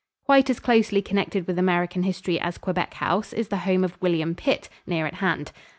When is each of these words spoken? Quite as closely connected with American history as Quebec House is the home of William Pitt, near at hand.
Quite 0.25 0.49
as 0.49 0.59
closely 0.59 1.03
connected 1.03 1.45
with 1.45 1.59
American 1.59 2.01
history 2.01 2.39
as 2.39 2.57
Quebec 2.57 2.95
House 2.95 3.33
is 3.33 3.49
the 3.49 3.57
home 3.69 3.83
of 3.83 4.01
William 4.01 4.33
Pitt, 4.33 4.67
near 4.87 5.05
at 5.05 5.13
hand. 5.21 5.51